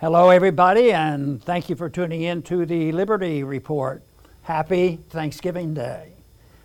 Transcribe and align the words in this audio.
Hello, 0.00 0.30
everybody, 0.30 0.92
and 0.92 1.44
thank 1.44 1.68
you 1.68 1.76
for 1.76 1.90
tuning 1.90 2.22
in 2.22 2.40
to 2.44 2.64
the 2.64 2.90
Liberty 2.90 3.42
Report. 3.42 4.02
Happy 4.44 4.98
Thanksgiving 5.10 5.74
Day. 5.74 6.14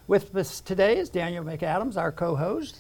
With 0.08 0.34
us 0.38 0.62
today 0.62 1.00
is 1.00 1.10
Daniel 1.10 1.44
McAdams, 1.44 1.98
our 1.98 2.14
co 2.14 2.38
host. 2.38 2.78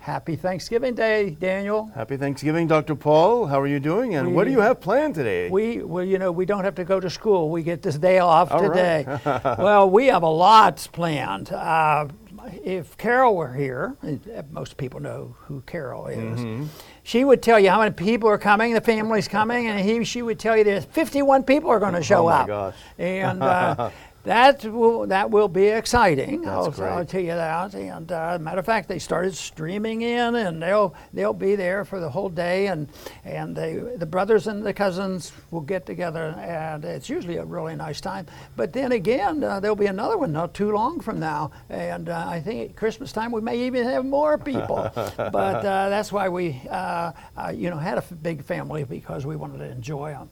Happy 0.00 0.34
Thanksgiving 0.34 0.96
Day, 0.96 1.30
Daniel. 1.30 1.92
Happy 1.94 2.16
Thanksgiving, 2.16 2.66
Dr. 2.66 2.96
Paul. 2.96 3.46
How 3.46 3.60
are 3.60 3.68
you 3.68 3.78
doing? 3.78 4.16
And 4.16 4.34
what 4.34 4.46
do 4.46 4.50
you 4.50 4.58
have 4.58 4.80
planned 4.80 5.14
today? 5.14 5.48
We, 5.48 5.80
well, 5.80 6.04
you 6.04 6.18
know, 6.18 6.32
we 6.32 6.44
don't 6.44 6.64
have 6.64 6.74
to 6.74 6.84
go 6.84 6.98
to 6.98 7.08
school. 7.08 7.48
We 7.48 7.62
get 7.62 7.80
this 7.80 7.96
day 7.96 8.18
off 8.18 8.50
All 8.50 8.62
today. 8.62 9.04
right. 9.06 9.58
well, 9.58 9.88
we 9.88 10.06
have 10.08 10.24
a 10.24 10.28
lot 10.28 10.88
planned. 10.92 11.52
Uh, 11.52 12.08
if 12.64 12.96
Carol 12.96 13.36
were 13.36 13.52
here, 13.52 13.96
uh, 14.02 14.42
most 14.50 14.76
people 14.76 15.00
know 15.00 15.34
who 15.40 15.60
Carol 15.62 16.06
is. 16.08 16.40
Mm-hmm. 16.40 16.64
She 17.02 17.24
would 17.24 17.42
tell 17.42 17.58
you 17.60 17.70
how 17.70 17.80
many 17.80 17.92
people 17.94 18.28
are 18.28 18.38
coming, 18.38 18.74
the 18.74 18.80
family's 18.80 19.28
coming, 19.28 19.66
and 19.68 19.80
he, 19.80 20.04
she 20.04 20.22
would 20.22 20.38
tell 20.38 20.56
you 20.56 20.64
there's 20.64 20.84
51 20.86 21.44
people 21.44 21.70
are 21.70 21.78
going 21.80 21.94
to 21.94 22.02
show 22.02 22.22
Oh, 22.22 22.30
my 22.30 22.40
up. 22.40 22.46
gosh. 22.46 22.74
And 22.98 23.42
uh, 23.42 23.90
that 24.24 24.64
will 24.64 25.06
that 25.08 25.30
will 25.30 25.48
be 25.48 25.66
exciting. 25.66 26.48
I'll. 26.48 26.64
I'll 26.88 27.04
tell 27.04 27.20
you 27.20 27.28
that. 27.34 27.74
And 27.74 28.10
uh, 28.10 28.38
matter 28.40 28.58
of 28.58 28.66
fact, 28.66 28.88
they 28.88 28.98
started 28.98 29.34
streaming 29.34 30.00
in, 30.00 30.34
and 30.34 30.62
they'll 30.62 30.94
they'll 31.12 31.34
be 31.34 31.56
there 31.56 31.84
for 31.84 32.00
the 32.00 32.08
whole 32.08 32.30
day. 32.30 32.68
And 32.68 32.88
and 33.24 33.54
they, 33.54 33.74
the 33.96 34.06
brothers 34.06 34.46
and 34.46 34.64
the 34.64 34.72
cousins 34.72 35.30
will 35.50 35.60
get 35.60 35.84
together, 35.84 36.34
and 36.38 36.84
it's 36.86 37.10
usually 37.10 37.36
a 37.36 37.44
really 37.44 37.76
nice 37.76 38.00
time. 38.00 38.26
But 38.56 38.72
then 38.72 38.92
again, 38.92 39.44
uh, 39.44 39.60
there'll 39.60 39.76
be 39.76 39.86
another 39.86 40.16
one 40.16 40.32
not 40.32 40.54
too 40.54 40.72
long 40.72 41.00
from 41.00 41.20
now, 41.20 41.50
and 41.68 42.08
uh, 42.08 42.24
I 42.26 42.40
think 42.40 42.70
at 42.70 42.76
Christmas 42.76 43.12
time 43.12 43.30
we 43.30 43.42
may 43.42 43.66
even 43.66 43.84
have 43.84 44.06
more 44.06 44.38
people. 44.38 44.90
but 44.94 45.64
uh, 45.64 45.90
that's 45.90 46.10
why 46.10 46.30
we 46.30 46.62
uh, 46.70 47.12
uh, 47.36 47.52
you 47.54 47.68
know 47.68 47.76
had 47.76 47.98
a 47.98 48.02
f- 48.02 48.12
big 48.22 48.42
family 48.42 48.84
because 48.84 49.26
we 49.26 49.36
wanted 49.36 49.58
to 49.58 49.70
enjoy 49.70 50.12
them. 50.12 50.30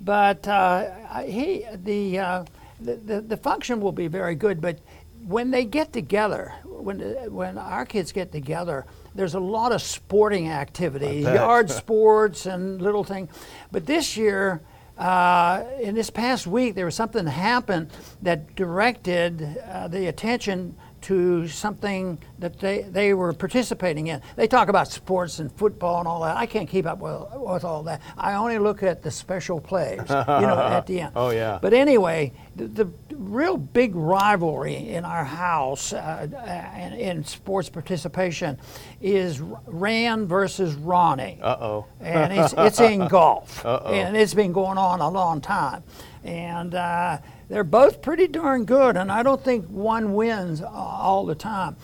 But 0.00 0.48
uh, 0.48 1.20
he 1.22 1.64
the. 1.84 2.44
The, 2.80 2.96
the, 2.96 3.20
the 3.20 3.36
function 3.36 3.80
will 3.80 3.92
be 3.92 4.06
very 4.06 4.34
good, 4.34 4.60
but 4.60 4.78
when 5.26 5.50
they 5.50 5.64
get 5.64 5.92
together, 5.92 6.54
when, 6.64 7.00
when 7.32 7.58
our 7.58 7.84
kids 7.84 8.12
get 8.12 8.30
together, 8.32 8.86
there's 9.14 9.34
a 9.34 9.40
lot 9.40 9.72
of 9.72 9.82
sporting 9.82 10.48
activity, 10.48 11.20
yard 11.20 11.70
sports 11.70 12.46
and 12.46 12.80
little 12.80 13.04
thing. 13.04 13.28
But 13.72 13.86
this 13.86 14.16
year, 14.16 14.60
uh, 14.96 15.64
in 15.80 15.94
this 15.94 16.10
past 16.10 16.46
week, 16.46 16.74
there 16.74 16.84
was 16.84 16.94
something 16.94 17.26
happened 17.26 17.90
that 18.22 18.54
directed 18.54 19.58
uh, 19.68 19.88
the 19.88 20.06
attention 20.06 20.76
to 21.02 21.48
something 21.48 22.18
that 22.38 22.58
they, 22.58 22.82
they 22.82 23.14
were 23.14 23.32
participating 23.32 24.08
in. 24.08 24.20
They 24.36 24.46
talk 24.46 24.68
about 24.68 24.88
sports 24.88 25.38
and 25.38 25.50
football 25.52 25.98
and 25.98 26.08
all 26.08 26.20
that. 26.22 26.36
I 26.36 26.46
can't 26.46 26.68
keep 26.68 26.86
up 26.86 26.98
with, 26.98 27.22
with 27.34 27.64
all 27.64 27.82
that. 27.84 28.00
I 28.16 28.34
only 28.34 28.58
look 28.58 28.82
at 28.82 29.02
the 29.02 29.10
special 29.10 29.60
plays, 29.60 29.98
you 29.98 30.04
know, 30.06 30.58
at 30.58 30.86
the 30.86 31.00
end. 31.00 31.12
Oh, 31.16 31.30
yeah. 31.30 31.58
But 31.60 31.72
anyway, 31.72 32.32
the, 32.54 32.66
the 32.66 32.84
real 33.28 33.56
big 33.56 33.94
rivalry 33.94 34.90
in 34.90 35.04
our 35.04 35.24
house 35.24 35.92
uh, 35.92 36.26
uh, 36.32 36.80
in, 36.80 36.92
in 36.94 37.24
sports 37.24 37.68
participation 37.68 38.58
is 39.00 39.40
Rand 39.40 40.28
versus 40.28 40.74
Ronnie. 40.74 41.38
Uh 41.42 41.56
oh. 41.60 41.86
And 42.00 42.32
it's, 42.32 42.54
it's 42.56 42.80
in 42.80 43.06
golf. 43.08 43.64
Uh-oh. 43.68 43.92
And 43.92 44.16
it's 44.16 44.34
been 44.34 44.52
going 44.52 44.78
on 44.78 45.00
a 45.00 45.08
long 45.08 45.40
time. 45.40 45.82
And 46.24 46.74
uh, 46.74 47.18
they're 47.48 47.64
both 47.64 48.02
pretty 48.02 48.26
darn 48.26 48.64
good, 48.64 48.96
and 48.96 49.10
I 49.10 49.22
don't 49.22 49.42
think 49.42 49.66
one 49.66 50.14
wins 50.14 50.62
all 50.62 51.24
the 51.24 51.34
time. 51.34 51.76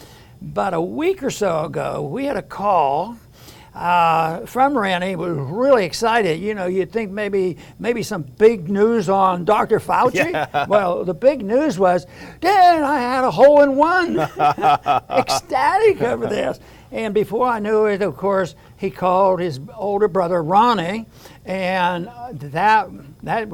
But 0.43 0.75
a 0.75 0.81
week 0.81 1.23
or 1.23 1.31
so 1.31 1.65
ago, 1.65 2.03
we 2.03 2.27
had 2.27 2.37
a 2.37 2.43
call 2.43 3.17
uh, 3.75 4.47
from 4.47 4.77
Randy. 4.77 5.17
Was 5.17 5.37
really 5.37 5.85
excited. 5.85 6.41
You 6.41 6.55
know, 6.55 6.67
you'd 6.67 6.93
think 6.93 7.11
maybe 7.11 7.59
maybe 7.79 8.03
some 8.03 8.23
big 8.23 8.71
news 8.71 9.09
on 9.09 9.45
Dr. 9.45 9.81
Fauci. 9.81 10.25
Well, 10.69 11.05
the 11.05 11.15
big 11.15 11.45
news 11.45 11.79
was, 11.79 12.07
Dad, 12.41 12.83
I 12.83 12.99
had 12.99 13.25
a 13.25 13.31
hole 13.31 13.63
in 13.63 13.77
one. 13.77 14.19
Ecstatic 15.11 16.01
over 16.01 16.27
this. 16.27 16.59
And 16.91 17.13
before 17.13 17.47
I 17.47 17.59
knew 17.59 17.87
it, 17.87 18.03
of 18.03 18.17
course, 18.17 18.55
he 18.77 18.91
called 18.91 19.41
his 19.41 19.61
older 19.75 20.09
brother 20.09 20.43
Ronnie, 20.43 21.07
and 21.45 22.09
that 22.33 22.89
that 23.25 23.49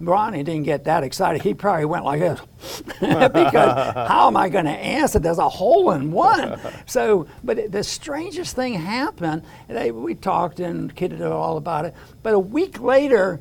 Ronnie 0.00 0.42
didn't 0.42 0.64
get 0.64 0.84
that 0.84 1.02
excited. 1.02 1.42
He 1.42 1.54
probably 1.54 1.84
went 1.84 2.04
like 2.04 2.20
this, 2.20 2.40
because 3.00 3.94
how 4.08 4.28
am 4.28 4.36
I 4.36 4.48
going 4.48 4.64
to 4.64 4.70
answer? 4.70 5.18
There's 5.18 5.38
a 5.38 5.48
hole 5.48 5.90
in 5.92 6.12
one. 6.12 6.58
So, 6.86 7.26
but 7.42 7.72
the 7.72 7.82
strangest 7.82 8.54
thing 8.56 8.74
happened. 8.74 9.42
They, 9.66 9.90
we 9.90 10.14
talked 10.14 10.60
and 10.60 10.94
kidded 10.94 11.22
all 11.22 11.56
about 11.56 11.84
it. 11.84 11.94
But 12.22 12.34
a 12.34 12.38
week 12.38 12.80
later. 12.80 13.40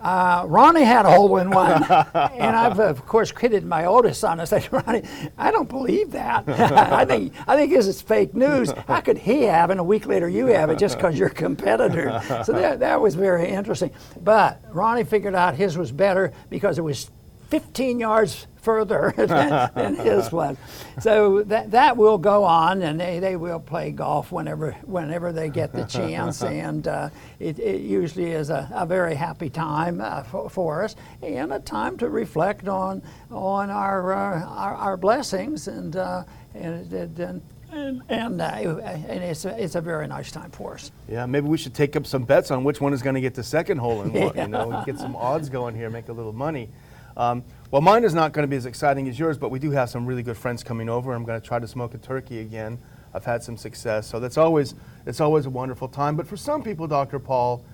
Uh, 0.00 0.44
Ronnie 0.46 0.84
had 0.84 1.06
a 1.06 1.10
hole 1.10 1.38
in 1.38 1.50
one, 1.50 1.70
and 1.72 2.56
I've 2.56 2.78
of 2.78 3.04
course 3.06 3.32
kidded 3.32 3.64
my 3.64 3.84
oldest 3.86 4.20
son. 4.20 4.38
I 4.40 4.44
said, 4.44 4.68
"Ronnie, 4.72 5.02
I 5.36 5.50
don't 5.50 5.68
believe 5.68 6.12
that. 6.12 6.48
I 6.48 7.04
think 7.04 7.32
I 7.46 7.56
think 7.56 7.72
this 7.72 7.86
is 7.86 8.00
fake 8.00 8.34
news. 8.34 8.70
How 8.86 9.00
could 9.00 9.18
he 9.18 9.42
have, 9.42 9.70
and 9.70 9.80
a 9.80 9.84
week 9.84 10.06
later 10.06 10.28
you 10.28 10.46
have 10.46 10.70
it 10.70 10.78
just 10.78 10.96
because 10.96 11.18
you're 11.18 11.28
a 11.28 11.34
competitor? 11.34 12.20
So 12.44 12.52
that 12.52 12.80
that 12.80 13.00
was 13.00 13.14
very 13.14 13.48
interesting. 13.48 13.90
But 14.22 14.60
Ronnie 14.72 15.04
figured 15.04 15.34
out 15.34 15.54
his 15.54 15.76
was 15.76 15.90
better 15.90 16.32
because 16.48 16.78
it 16.78 16.82
was 16.82 17.10
15 17.48 18.00
yards 18.00 18.46
further 18.60 19.14
than, 19.16 19.70
than 19.74 19.94
his 20.06 20.30
was. 20.30 20.56
So 21.00 21.42
that 21.44 21.70
that 21.70 21.96
will 21.96 22.18
go 22.18 22.44
on, 22.44 22.82
and 22.82 23.00
they, 23.00 23.18
they 23.18 23.36
will 23.36 23.60
play 23.60 23.90
golf 23.90 24.30
whenever 24.30 24.72
whenever 24.84 25.32
they 25.32 25.48
get 25.48 25.72
the 25.72 25.84
chance, 25.84 26.42
and 26.62 26.86
uh, 26.86 27.10
it, 27.38 27.58
it 27.58 27.80
usually 27.80 28.32
is 28.32 28.50
a, 28.50 28.68
a 28.74 28.84
very 28.84 29.14
happy 29.14 29.48
time 29.48 30.00
uh, 30.00 30.22
for, 30.24 30.50
for 30.50 30.84
us, 30.84 30.96
and 31.22 31.52
a 31.52 31.60
time 31.60 31.96
to 31.98 32.08
reflect 32.08 32.68
on 32.68 33.02
on 33.30 33.70
our 33.70 34.12
uh, 34.12 34.44
our, 34.44 34.74
our 34.74 34.96
blessings, 34.96 35.68
and 35.68 35.96
uh, 35.96 36.24
and 36.54 36.92
and. 36.92 37.18
and 37.18 37.42
and, 37.70 38.02
and, 38.08 38.40
uh, 38.40 38.44
and 38.46 39.22
it's, 39.22 39.44
a, 39.44 39.62
it's 39.62 39.74
a 39.74 39.80
very 39.82 40.06
nice 40.06 40.32
time 40.32 40.50
for 40.50 40.72
us. 40.72 40.90
Yeah, 41.06 41.26
maybe 41.26 41.48
we 41.48 41.58
should 41.58 41.74
take 41.74 41.96
up 41.96 42.06
some 42.06 42.24
bets 42.24 42.50
on 42.50 42.64
which 42.64 42.80
one 42.80 42.94
is 42.94 43.02
going 43.02 43.14
to 43.14 43.20
get 43.20 43.34
the 43.34 43.42
second 43.42 43.76
hole 43.76 44.00
in 44.00 44.10
one. 44.10 44.34
You 44.34 44.48
know, 44.48 44.82
get 44.86 44.98
some 44.98 45.14
odds 45.14 45.50
going 45.50 45.74
here, 45.74 45.90
make 45.90 46.08
a 46.08 46.12
little 46.14 46.32
money. 46.32 46.70
Um, 47.18 47.42
well, 47.70 47.82
mine 47.82 48.04
is 48.04 48.14
not 48.14 48.32
going 48.32 48.44
to 48.44 48.48
be 48.48 48.56
as 48.56 48.64
exciting 48.64 49.08
as 49.08 49.18
yours, 49.18 49.36
but 49.36 49.50
we 49.50 49.58
do 49.58 49.72
have 49.72 49.90
some 49.90 50.06
really 50.06 50.22
good 50.22 50.36
friends 50.36 50.62
coming 50.62 50.88
over. 50.88 51.12
I'm 51.12 51.24
going 51.24 51.38
to 51.38 51.46
try 51.46 51.58
to 51.58 51.66
smoke 51.68 51.92
a 51.92 51.98
turkey 51.98 52.38
again. 52.38 52.78
I've 53.12 53.24
had 53.24 53.42
some 53.42 53.56
success, 53.56 54.06
so 54.06 54.20
that's 54.20 54.38
always 54.38 54.74
it's 55.04 55.20
always 55.20 55.46
a 55.46 55.50
wonderful 55.50 55.88
time. 55.88 56.14
But 56.16 56.26
for 56.26 56.36
some 56.36 56.62
people, 56.62 56.86
Dr. 56.86 57.18
Paul, 57.18 57.64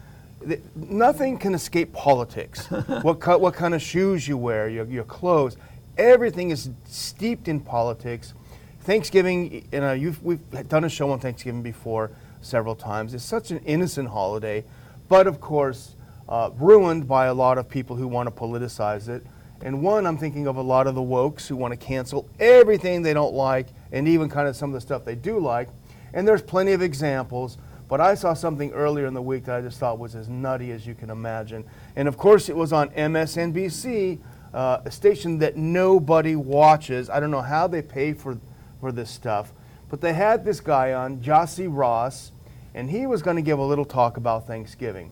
th- 0.47 0.61
nothing 0.75 1.37
can 1.39 1.55
escape 1.55 1.93
politics. 1.93 2.67
what 3.03 3.21
co- 3.21 3.39
what 3.39 3.55
kind 3.55 3.75
of 3.75 3.83
shoes 3.83 4.27
you 4.27 4.37
wear, 4.37 4.69
your 4.69 4.87
your 4.87 5.05
clothes, 5.05 5.57
everything 5.99 6.51
is 6.51 6.71
steeped 6.87 7.49
in 7.49 7.61
politics. 7.61 8.33
Thanksgiving, 8.81 9.67
you 9.73 9.81
know, 9.81 9.95
you've, 9.95 10.23
we've 10.23 10.69
done 10.69 10.85
a 10.85 10.91
show 10.91 11.11
on 11.11 11.19
Thanksgiving 11.19 11.63
before 11.63 12.11
several 12.43 12.75
times. 12.75 13.15
It's 13.15 13.25
such 13.25 13.51
an 13.51 13.59
innocent 13.61 14.11
holiday, 14.11 14.63
but 15.09 15.27
of 15.27 15.41
course, 15.41 15.95
uh, 16.29 16.51
ruined 16.59 17.09
by 17.09 17.27
a 17.27 17.35
lot 17.35 17.57
of 17.57 17.69
people 17.69 17.97
who 17.97 18.07
want 18.07 18.29
to 18.29 18.31
politicize 18.31 19.09
it. 19.09 19.25
And 19.65 19.83
one, 19.83 20.07
I'm 20.07 20.19
thinking 20.19 20.47
of 20.47 20.57
a 20.57 20.63
lot 20.63 20.87
of 20.87 20.95
the 20.95 21.01
wokes 21.01 21.47
who 21.47 21.57
want 21.57 21.73
to 21.73 21.77
cancel 21.79 22.29
everything 22.39 23.01
they 23.01 23.15
don't 23.15 23.35
like 23.35 23.69
and 23.93 24.07
even 24.07 24.29
kind 24.29 24.47
of 24.47 24.55
some 24.55 24.69
of 24.69 24.75
the 24.75 24.81
stuff 24.81 25.07
they 25.07 25.15
do 25.15 25.39
like. 25.39 25.71
And 26.13 26.29
there's 26.29 26.43
plenty 26.43 26.73
of 26.73 26.83
examples, 26.83 27.57
but 27.89 27.99
I 27.99 28.15
saw 28.15 28.35
something 28.35 28.73
earlier 28.73 29.07
in 29.07 29.15
the 29.15 29.23
week 29.23 29.47
that 29.47 29.57
I 29.57 29.63
just 29.63 29.79
thought 29.79 29.99
was 29.99 30.15
as 30.15 30.29
nutty 30.29 30.71
as 30.71 30.87
you 30.87 30.95
can 30.95 31.09
imagine. 31.09 31.65
And 31.97 32.07
of 32.07 32.19
course, 32.19 32.51
it 32.51 32.57
was 32.57 32.75
on 32.75 32.91
MSNBC, 32.91 34.19
uh, 34.53 34.81
a 34.85 34.91
station 34.91 35.39
that 35.39 35.57
nobody 35.57 36.37
watches. 36.37 37.09
I 37.09 37.19
don't 37.19 37.31
know 37.31 37.41
how 37.41 37.67
they 37.67 37.81
pay 37.81 38.13
for, 38.13 38.39
for 38.81 38.93
this 38.93 39.11
stuff, 39.11 39.51
but 39.89 40.03
they 40.03 40.13
had 40.13 40.45
this 40.45 40.61
guy 40.61 40.93
on, 40.93 41.21
Jossie 41.21 41.69
Ross, 41.71 42.33
and 42.75 42.91
he 42.91 43.07
was 43.07 43.23
going 43.23 43.37
to 43.37 43.43
give 43.43 43.59
a 43.59 43.65
little 43.65 43.87
talk 43.87 44.19
about 44.19 44.47
Thanksgiving. 44.47 45.11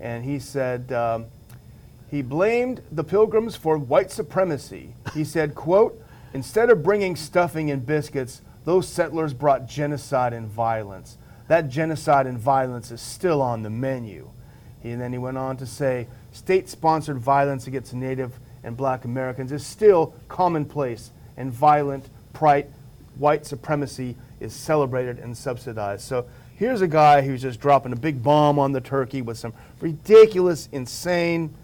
And 0.00 0.24
he 0.24 0.40
said, 0.40 0.92
um, 0.92 1.26
he 2.10 2.22
blamed 2.22 2.82
the 2.92 3.04
pilgrims 3.04 3.56
for 3.56 3.76
white 3.76 4.10
supremacy. 4.10 4.94
He 5.12 5.24
said, 5.24 5.54
quote, 5.54 6.00
instead 6.32 6.70
of 6.70 6.82
bringing 6.82 7.16
stuffing 7.16 7.70
and 7.70 7.84
biscuits, 7.84 8.42
those 8.64 8.88
settlers 8.88 9.32
brought 9.34 9.68
genocide 9.68 10.32
and 10.32 10.46
violence. 10.46 11.18
That 11.48 11.68
genocide 11.68 12.26
and 12.26 12.38
violence 12.38 12.90
is 12.90 13.00
still 13.00 13.40
on 13.42 13.62
the 13.62 13.70
menu. 13.70 14.30
He, 14.82 14.90
and 14.90 15.00
then 15.00 15.12
he 15.12 15.18
went 15.18 15.38
on 15.38 15.56
to 15.58 15.66
say, 15.66 16.08
state 16.32 16.68
sponsored 16.68 17.18
violence 17.18 17.66
against 17.66 17.94
Native 17.94 18.38
and 18.62 18.76
black 18.76 19.04
Americans 19.04 19.52
is 19.52 19.64
still 19.64 20.12
commonplace, 20.28 21.10
and 21.36 21.52
violent, 21.52 22.08
pride, 22.32 22.66
white 23.16 23.46
supremacy 23.46 24.16
is 24.40 24.52
celebrated 24.52 25.18
and 25.18 25.36
subsidized. 25.36 26.02
So 26.02 26.26
here's 26.56 26.80
a 26.80 26.88
guy 26.88 27.22
who's 27.22 27.42
just 27.42 27.60
dropping 27.60 27.92
a 27.92 27.96
big 27.96 28.22
bomb 28.22 28.58
on 28.58 28.72
the 28.72 28.80
turkey 28.80 29.22
with 29.22 29.38
some 29.38 29.52
ridiculous, 29.80 30.68
insane, 30.72 31.54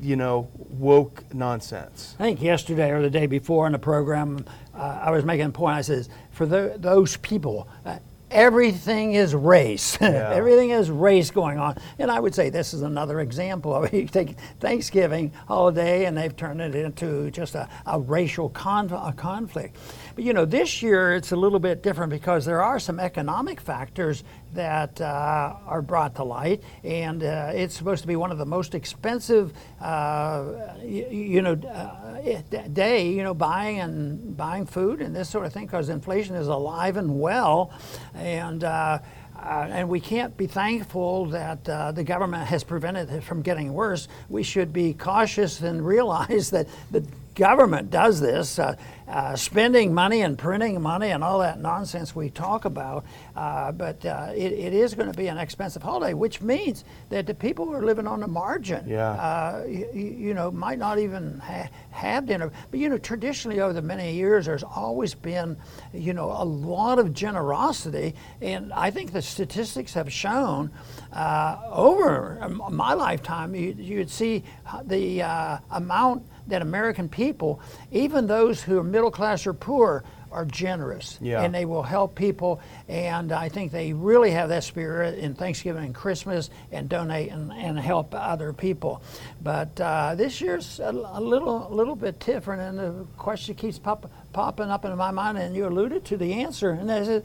you 0.00 0.16
know, 0.16 0.48
woke 0.70 1.22
nonsense. 1.32 2.14
I 2.18 2.24
think 2.24 2.42
yesterday 2.42 2.90
or 2.90 3.00
the 3.02 3.10
day 3.10 3.26
before 3.26 3.66
in 3.66 3.72
the 3.72 3.78
program, 3.78 4.44
uh, 4.74 5.00
I 5.02 5.10
was 5.10 5.24
making 5.24 5.46
a 5.46 5.50
point. 5.50 5.76
I 5.76 5.82
says, 5.82 6.08
for 6.32 6.46
tho- 6.46 6.76
those 6.76 7.16
people, 7.18 7.68
uh, 7.86 7.98
everything 8.30 9.14
is 9.14 9.34
race. 9.34 9.96
Yeah. 10.00 10.32
everything 10.34 10.70
is 10.70 10.90
race 10.90 11.30
going 11.30 11.58
on. 11.58 11.76
And 11.98 12.10
I 12.10 12.18
would 12.18 12.34
say 12.34 12.50
this 12.50 12.74
is 12.74 12.82
another 12.82 13.20
example 13.20 13.72
of 13.74 13.84
it. 13.84 13.92
You 13.94 14.06
take 14.08 14.36
Thanksgiving 14.60 15.30
holiday 15.46 16.04
and 16.06 16.16
they've 16.16 16.36
turned 16.36 16.60
it 16.60 16.74
into 16.74 17.30
just 17.30 17.54
a, 17.54 17.68
a 17.86 18.00
racial 18.00 18.48
con- 18.48 18.90
a 18.90 19.12
conflict. 19.12 19.76
But 20.16 20.24
you 20.24 20.32
know, 20.32 20.44
this 20.44 20.82
year 20.82 21.14
it's 21.14 21.30
a 21.32 21.36
little 21.36 21.60
bit 21.60 21.82
different 21.82 22.10
because 22.10 22.44
there 22.44 22.62
are 22.62 22.80
some 22.80 22.98
economic 22.98 23.60
factors 23.60 24.24
that 24.54 25.00
uh, 25.00 25.56
are 25.66 25.82
brought 25.82 26.16
to 26.16 26.24
light, 26.24 26.62
and 26.82 27.22
uh, 27.22 27.52
it's 27.54 27.76
supposed 27.76 28.02
to 28.02 28.08
be 28.08 28.16
one 28.16 28.30
of 28.30 28.38
the 28.38 28.46
most 28.46 28.74
expensive, 28.74 29.52
uh, 29.80 30.44
you, 30.82 31.06
you 31.10 31.42
know, 31.42 31.52
uh, 31.52 32.42
day, 32.72 33.10
you 33.10 33.22
know, 33.22 33.34
buying 33.34 33.80
and 33.80 34.36
buying 34.36 34.66
food 34.66 35.00
and 35.00 35.14
this 35.14 35.28
sort 35.28 35.46
of 35.46 35.52
thing 35.52 35.66
because 35.66 35.88
inflation 35.88 36.34
is 36.34 36.48
alive 36.48 36.96
and 36.96 37.20
well, 37.20 37.72
and. 38.14 38.64
Uh, 38.64 38.98
uh, 39.36 39.66
and 39.70 39.88
we 39.88 40.00
can't 40.00 40.36
be 40.38 40.46
thankful 40.46 41.26
that 41.26 41.68
uh, 41.68 41.92
the 41.92 42.04
government 42.04 42.46
has 42.46 42.64
prevented 42.64 43.10
it 43.10 43.22
from 43.22 43.42
getting 43.42 43.74
worse. 43.74 44.08
We 44.30 44.42
should 44.42 44.72
be 44.72 44.94
cautious 44.94 45.60
and 45.60 45.84
realize 45.84 46.50
that 46.52 46.66
the 46.90 47.04
government 47.34 47.90
does 47.90 48.20
this, 48.20 48.58
uh, 48.58 48.76
uh, 49.06 49.36
spending 49.36 49.92
money 49.92 50.22
and 50.22 50.38
printing 50.38 50.80
money 50.80 51.10
and 51.10 51.22
all 51.22 51.40
that 51.40 51.60
nonsense 51.60 52.14
we 52.16 52.30
talk 52.30 52.64
about. 52.64 53.04
Uh, 53.36 53.70
but 53.72 54.04
uh, 54.06 54.30
it, 54.34 54.52
it 54.52 54.72
is 54.72 54.94
going 54.94 55.10
to 55.10 55.16
be 55.16 55.26
an 55.26 55.36
expensive 55.36 55.82
holiday, 55.82 56.14
which 56.14 56.40
means 56.40 56.84
that 57.10 57.26
the 57.26 57.34
people 57.34 57.66
who 57.66 57.72
are 57.72 57.84
living 57.84 58.06
on 58.06 58.20
the 58.20 58.26
margin, 58.26 58.84
Yeah. 58.88 59.10
uh, 59.10 59.64
you, 59.68 59.88
you 59.92 60.34
know, 60.34 60.50
might 60.50 60.78
not 60.78 60.98
even 60.98 61.38
ha- 61.40 61.68
have 61.90 62.26
dinner. 62.26 62.50
But 62.70 62.80
you 62.80 62.88
know, 62.88 62.98
traditionally 62.98 63.60
over 63.60 63.72
the 63.72 63.82
many 63.82 64.14
years, 64.14 64.46
there's 64.46 64.62
always 64.62 65.14
been, 65.14 65.56
you 65.92 66.14
know, 66.14 66.30
a 66.30 66.44
lot 66.44 66.98
of 66.98 67.12
generosity, 67.12 68.14
and 68.40 68.72
I 68.72 68.90
think 68.90 69.12
the 69.12 69.22
statistics 69.22 69.92
have 69.94 70.10
shown 70.12 70.70
uh, 71.12 71.58
over 71.70 72.38
my 72.70 72.94
lifetime, 72.94 73.54
you, 73.54 73.74
you'd 73.78 74.10
see 74.10 74.44
the 74.84 75.22
uh, 75.22 75.58
amount 75.70 76.26
that 76.48 76.62
American 76.62 77.08
people, 77.08 77.60
even 77.90 78.26
those 78.26 78.62
who 78.62 78.78
are 78.78 78.82
middle 78.84 79.10
class 79.10 79.46
or 79.46 79.52
poor, 79.54 80.04
are 80.30 80.44
generous 80.44 81.16
Yeah. 81.22 81.42
and 81.42 81.54
they 81.54 81.64
will 81.64 81.84
help 81.84 82.16
people. 82.16 82.60
And 82.88 83.30
I 83.30 83.48
think 83.48 83.70
they 83.70 83.92
really 83.92 84.32
have 84.32 84.48
that 84.48 84.64
spirit 84.64 85.16
in 85.20 85.34
Thanksgiving 85.34 85.84
and 85.84 85.94
Christmas 85.94 86.50
and 86.72 86.88
donate 86.88 87.30
and, 87.30 87.52
and 87.52 87.78
help 87.78 88.12
other 88.16 88.52
people. 88.52 89.00
But 89.40 89.80
uh, 89.80 90.16
this 90.16 90.40
year's 90.40 90.80
a, 90.80 90.90
a 90.90 91.20
little 91.20 91.68
a 91.68 91.72
little 91.72 91.94
bit 91.94 92.18
different, 92.18 92.62
and 92.62 92.78
the 92.80 93.06
question 93.16 93.54
keeps 93.54 93.78
pop, 93.78 94.10
popping 94.32 94.70
up 94.70 94.84
in 94.84 94.96
my 94.96 95.12
mind. 95.12 95.38
And 95.38 95.54
you 95.54 95.68
alluded 95.68 96.04
to 96.06 96.16
the 96.16 96.32
answer, 96.42 96.70
and 96.70 96.88
that 96.90 97.02
is, 97.02 97.22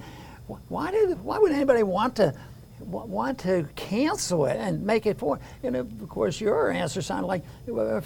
why 0.68 0.92
did 0.92 1.20
why 1.24 1.40
would 1.40 1.52
anybody 1.52 1.82
want 1.82 2.16
to? 2.18 2.36
Wa- 2.82 3.06
Want 3.06 3.40
to 3.40 3.68
cancel 3.76 4.46
it 4.46 4.58
and 4.58 4.84
make 4.86 5.06
it 5.06 5.18
for, 5.18 5.40
and 5.64 5.76
of 5.76 6.08
course 6.10 6.40
your 6.40 6.72
answer 6.72 7.02
sounded 7.02 7.28
like 7.28 7.44
uh, 7.70 8.02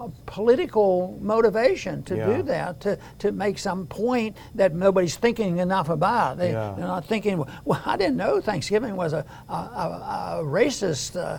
a 0.00 0.08
political 0.26 1.18
motivation 1.20 2.02
to 2.04 2.16
Yeah. 2.16 2.26
do 2.36 2.42
that, 2.44 2.80
to, 2.80 2.98
to 3.20 3.32
make 3.32 3.58
some 3.58 3.86
point 3.86 4.36
that 4.54 4.74
nobody's 4.74 5.16
thinking 5.16 5.58
enough 5.58 5.88
about. 5.88 6.38
They, 6.38 6.52
Yeah. 6.52 6.74
They're 6.76 6.86
not 6.86 7.04
thinking, 7.06 7.42
well, 7.64 7.82
I 7.84 7.96
didn't 7.96 8.16
know 8.16 8.40
Thanksgiving 8.40 8.96
was 8.96 9.12
a, 9.12 9.24
a, 9.48 9.52
a, 9.52 10.38
a 10.40 10.44
racist, 10.44 11.16
uh, 11.16 11.38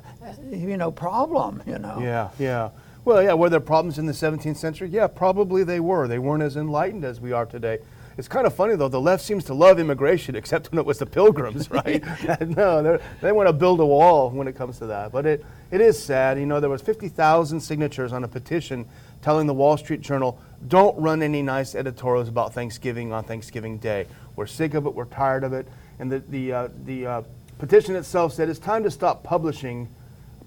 you 0.52 0.78
know, 0.78 0.92
problem, 0.92 1.62
you 1.66 1.78
know. 1.80 2.00
Yeah, 2.02 2.30
yeah. 2.40 2.70
Well, 3.06 3.24
yeah, 3.24 3.34
were 3.36 3.50
there 3.50 3.62
problems 3.62 4.00
in 4.00 4.06
the 4.06 4.12
17th 4.14 4.58
century? 4.58 4.90
Yeah, 4.90 5.08
probably 5.08 5.64
they 5.64 5.80
were. 5.80 6.08
They 6.10 6.20
weren't 6.20 6.44
as 6.44 6.58
enlightened 6.58 7.06
as 7.06 7.22
we 7.22 7.32
are 7.32 7.46
today. 7.46 7.80
It's 8.18 8.28
kind 8.28 8.48
of 8.48 8.56
funny, 8.56 8.76
though. 8.76 8.88
The 8.88 9.00
left 9.00 9.24
seems 9.24 9.44
to 9.46 9.54
love 9.54 9.80
immigration, 9.80 10.36
except 10.42 10.72
when 10.72 10.80
it 10.80 10.86
was 10.86 10.98
the 10.98 11.06
pilgrims, 11.06 11.70
right? 11.72 12.04
no, 12.42 12.82
they're- 13.22 13.34
want 13.34 13.48
to 13.48 13.54
build 13.54 13.80
a 13.80 13.86
wall 13.86 14.30
when 14.32 14.48
it 14.48 14.56
comes 14.56 14.80
to 14.80 14.88
that. 14.88 15.12
But 15.12 15.26
it, 15.26 15.46
it 15.72 15.82
is 15.82 16.02
sad. 16.02 16.40
You 16.40 16.46
know, 16.46 16.60
there 16.60 16.70
was 16.70 16.82
50,000 16.82 17.60
signatures 17.60 18.12
on 18.14 18.24
a 18.24 18.28
petition 18.28 18.88
telling 19.22 19.48
the 19.48 19.54
Wall 19.54 19.78
Street 19.78 20.02
Journal, 20.02 20.40
don't 20.68 20.98
run 21.00 21.22
any 21.22 21.42
nice 21.42 21.76
editorials 21.76 22.30
about 22.30 22.54
Thanksgiving 22.54 23.12
on 23.14 23.24
Thanksgiving 23.24 23.78
Day. 23.78 24.08
We're 24.36 24.48
sick 24.48 24.74
of 24.74 24.86
it. 24.86 24.94
We're 24.94 25.06
tired 25.06 25.44
of 25.44 25.54
it. 25.54 25.68
And 26.00 26.12
the, 26.12 26.20
the, 26.20 26.54
uh, 26.54 26.68
the 26.86 27.06
uh, 27.06 27.22
petition 27.60 27.96
itself 27.96 28.34
said 28.34 28.50
it's 28.50 28.60
time 28.60 28.84
to 28.84 28.92
stop 28.92 29.24
publishing 29.24 29.90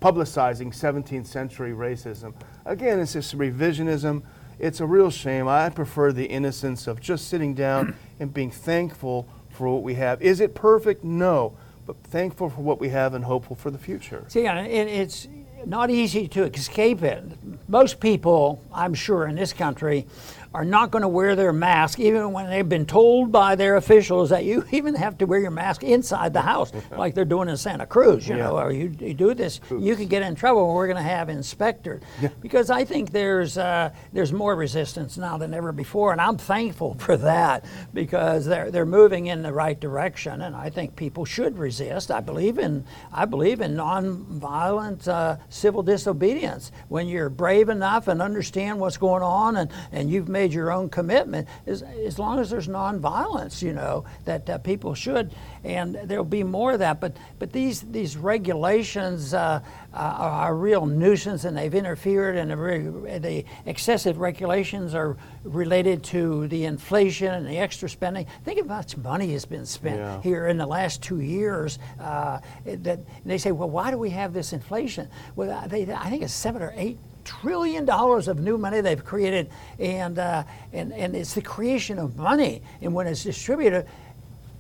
publicizing 0.01 0.75
17th 0.75 1.27
century 1.27 1.73
racism. 1.73 2.33
Again, 2.65 3.01
it's 3.01 3.13
just 3.13 3.37
revisionism. 3.37 4.23
It's 4.61 4.81
a 4.81 4.87
real 4.87 5.11
shame. 5.11 5.49
I 5.49 5.71
prefer 5.71 6.13
the 6.13 6.27
innocence 6.27 6.87
of 6.87 7.01
just 7.01 7.29
sitting 7.29 7.55
down 7.55 7.97
and 8.21 8.33
being 8.33 8.51
thankful 8.51 9.27
for 9.51 9.73
what 9.73 9.83
we 9.83 9.95
have. 9.95 10.21
Is 10.21 10.41
it 10.41 10.55
perfect? 10.55 11.03
No. 11.03 11.57
But 11.87 11.97
thankful 11.97 12.51
for 12.51 12.61
what 12.61 12.79
we 12.79 12.91
have 12.91 13.15
and 13.15 13.25
hopeful 13.25 13.57
for 13.57 13.71
the 13.71 13.79
future. 13.79 14.25
See, 14.29 14.47
and 14.47 14.69
it's 14.69 15.27
not 15.65 15.91
easy 15.91 16.29
to 16.29 16.45
escape 16.45 17.03
it. 17.03 17.25
Most 17.69 18.01
people, 18.01 18.63
I'm 18.73 18.95
sure, 18.95 19.27
in 19.27 19.35
this 19.35 19.53
country 19.53 20.07
are 20.53 20.65
not 20.65 20.91
going 20.91 21.03
to 21.03 21.09
wear 21.09 21.37
their 21.37 21.53
mask 21.53 22.01
even 22.01 22.33
when 22.33 22.51
they've 22.51 22.69
been 22.69 22.87
told 22.87 23.31
by 23.31 23.55
their 23.55 23.77
officials 23.77 24.31
that 24.31 24.45
you 24.45 24.65
even 24.73 24.95
have 24.95 25.17
to 25.19 25.27
wear 25.27 25.39
your 25.39 25.51
mask 25.51 25.83
inside 25.83 26.33
the 26.33 26.41
house, 26.41 26.73
like 26.91 27.15
they're 27.15 27.25
doing 27.25 27.49
in 27.49 27.57
Santa 27.57 27.87
Cruz, 27.87 28.27
you 28.27 28.37
know, 28.37 28.59
or 28.59 28.73
you, 28.73 28.95
you 28.99 29.15
do 29.15 29.35
this, 29.35 29.61
you 29.71 29.95
could 29.95 30.09
get 30.09 30.23
in 30.23 30.35
trouble. 30.35 30.75
We're 30.75 30.87
going 30.87 30.97
to 30.97 31.03
have 31.03 31.29
inspectors. 31.29 32.03
Because 32.41 32.71
I 32.71 32.85
think 32.85 33.13
there's, 33.13 33.59
uh, 33.59 33.91
there's 34.13 34.33
more 34.33 34.57
resistance 34.57 35.17
now 35.17 35.39
than 35.39 35.55
ever 35.55 35.73
before, 35.73 36.13
and 36.13 36.21
I'm 36.21 36.37
thankful 36.37 36.95
for 36.95 37.17
that 37.19 37.65
because 37.95 38.45
they're, 38.47 38.71
they're 38.71 38.87
moving 38.87 39.27
in 39.27 39.43
the 39.43 39.53
right 39.53 39.79
direction, 39.79 40.43
and 40.43 40.57
I 40.57 40.71
think 40.71 40.97
people 40.97 41.25
should 41.25 41.59
resist. 41.59 42.11
I 42.11 42.21
believe 42.21 42.59
in, 42.59 42.85
I 43.13 43.25
believe 43.25 43.61
in 43.61 43.77
nonviolent 43.77 45.07
uh, 45.07 45.37
civil 45.49 45.83
disobedience. 45.83 46.73
When 46.89 47.07
you're 47.07 47.29
brave 47.29 47.69
enough 47.69 48.09
and 48.09 48.21
understand 48.21 48.81
what's 48.81 48.97
going 48.97 49.23
on 49.23 49.57
and, 49.57 49.71
and 49.93 50.11
you've 50.11 50.29
made 50.29 50.40
your 50.47 50.73
own 50.73 50.89
commitment, 50.89 51.47
as, 51.67 51.83
as 51.83 52.19
long 52.19 52.39
as 52.39 52.51
there's 52.51 52.69
nonviolence, 52.69 53.63
you 53.63 53.73
know, 53.73 54.05
that 54.25 54.49
uh, 54.49 54.59
people 54.59 54.95
should, 54.95 55.31
and 55.65 55.95
there'll 56.05 56.25
be 56.25 56.43
more 56.43 56.73
of 56.73 56.79
that. 56.81 57.01
But, 57.01 57.17
but 57.39 57.53
these, 57.53 57.81
these 57.83 58.17
regulations 58.17 59.35
uh, 59.35 59.61
uh, 59.93 59.97
are 59.97 60.53
a 60.53 60.55
real 60.55 60.87
nuisance 60.87 61.45
and 61.45 61.57
they've 61.57 61.75
interfered, 61.75 62.37
and 62.37 62.51
the, 62.51 63.19
the 63.21 63.45
excessive 63.67 64.19
regulations 64.19 64.95
are 64.95 65.17
related 65.45 66.03
to 66.05 66.49
the 66.49 66.65
inflation 66.65 67.33
and 67.33 67.47
the 67.47 67.59
extra 67.59 67.89
spending. 67.89 68.27
Think 68.45 68.61
about 68.61 68.71
how 68.71 68.77
much 68.81 68.97
money 68.97 69.33
has 69.33 69.45
been 69.45 69.67
spent 69.67 69.99
Yeah. 69.99 70.23
here 70.23 70.47
in 70.47 70.57
the 70.57 70.67
last 70.67 71.03
two 71.03 71.21
years. 71.21 71.79
Uh, 72.01 72.41
that 72.65 73.01
they 73.27 73.37
say, 73.39 73.53
well, 73.53 73.69
why 73.69 73.91
do 73.91 73.99
we 73.99 74.11
have 74.11 74.33
this 74.33 74.53
inflation? 74.53 75.09
Well, 75.37 75.69
they, 75.69 75.91
I 75.93 76.09
think 76.09 76.23
it's 76.23 76.33
seven 76.33 76.63
or 76.63 76.73
eight 76.77 76.99
trillion 77.25 77.85
dollars 77.85 78.29
of 78.29 78.39
new 78.39 78.59
money 78.59 78.81
they've 78.81 79.05
created, 79.05 79.51
and 79.79 80.19
uh, 80.19 80.45
and 80.73 80.93
and 80.93 81.15
it's 81.15 81.35
the 81.35 81.43
creation 81.43 81.99
of 81.99 82.17
money, 82.17 82.63
and 82.83 82.95
when 82.95 83.07
it's 83.07 83.25
distributed, 83.25 83.87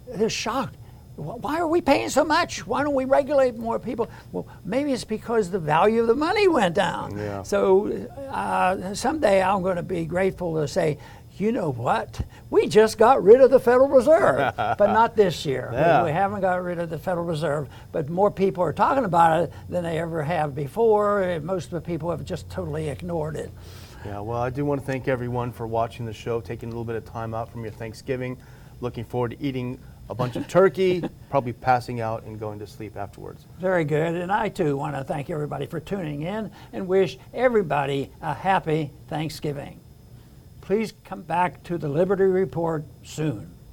they're 0.08 0.30
shocked. 0.30 0.76
Why 1.16 1.58
are 1.60 1.66
we 1.68 1.82
paying 1.82 2.08
so 2.08 2.24
much? 2.24 2.66
Why 2.66 2.82
don't 2.82 2.94
we 2.94 3.04
regulate 3.04 3.56
more 3.56 3.78
people? 3.78 4.08
Well, 4.32 4.46
maybe 4.64 4.92
it's 4.92 5.04
because 5.04 5.50
the 5.50 5.58
value 5.58 6.00
of 6.00 6.06
the 6.06 6.14
money 6.14 6.48
went 6.48 6.74
down. 6.74 7.16
Yeah. 7.18 7.42
So 7.42 8.08
uh, 8.30 8.94
someday 8.94 9.42
I'm 9.42 9.60
going 9.60 9.76
to 9.76 9.82
be 9.82 10.06
grateful 10.06 10.54
to 10.54 10.66
say, 10.66 10.96
you 11.40 11.52
know 11.52 11.70
what? 11.72 12.20
We 12.50 12.66
just 12.66 12.98
got 12.98 13.22
rid 13.22 13.40
of 13.40 13.50
the 13.50 13.58
Federal 13.60 13.88
Reserve, 13.88 14.54
but 14.56 14.78
not 14.92 15.16
this 15.16 15.44
year. 15.46 15.68
We- 15.70 15.76
Yeah. 15.78 16.04
We 16.04 16.10
haven't 16.12 16.40
got 16.40 16.62
rid 16.62 16.78
of 16.78 16.90
the 16.90 16.98
Federal 16.98 17.24
Reserve, 17.26 17.68
but 17.92 18.08
more 18.08 18.30
people 18.30 18.62
are 18.64 18.72
talking 18.72 19.04
about 19.04 19.40
it 19.44 19.52
than 19.68 19.82
they 19.84 19.98
ever 19.98 20.22
have 20.22 20.54
before. 20.54 21.40
Most 21.42 21.66
of 21.66 21.70
the 21.72 21.80
people 21.80 22.10
have 22.10 22.24
just 22.24 22.48
totally 22.50 22.88
ignored 22.88 23.36
it. 23.36 23.50
Yeah, 24.04 24.20
well, 24.20 24.38
I 24.38 24.50
do 24.50 24.64
want 24.64 24.80
to 24.80 24.86
thank 24.86 25.08
everyone 25.08 25.52
for 25.52 25.66
watching 25.66 26.06
the 26.06 26.12
show, 26.12 26.40
taking 26.40 26.68
a 26.68 26.72
little 26.72 26.84
bit 26.84 26.96
of 26.96 27.04
time 27.04 27.34
out 27.34 27.50
from 27.52 27.62
your 27.62 27.72
Thanksgiving. 27.72 28.36
Looking 28.80 29.04
forward 29.04 29.32
to 29.32 29.42
eating 29.42 29.78
a 30.08 30.14
bunch 30.14 30.36
of 30.36 30.48
turkey, 30.48 31.04
probably 31.30 31.52
passing 31.52 32.00
out 32.00 32.24
and 32.24 32.40
going 32.40 32.58
to 32.58 32.66
sleep 32.66 32.96
afterwards. 32.96 33.44
Very 33.60 33.84
good. 33.84 34.14
And 34.14 34.32
I 34.32 34.48
too 34.48 34.76
want 34.76 34.96
to 34.96 35.04
thank 35.04 35.28
everybody 35.28 35.66
for 35.66 35.80
tuning 35.80 36.22
in 36.22 36.50
and 36.72 36.88
wish 36.88 37.18
everybody 37.34 38.10
a 38.22 38.32
happy 38.32 38.90
Thanksgiving. 39.08 39.78
Please 40.60 40.92
come 41.04 41.22
back 41.22 41.62
to 41.64 41.78
the 41.78 41.88
Liberty 41.88 42.24
Report 42.24 42.84
soon. 43.02 43.59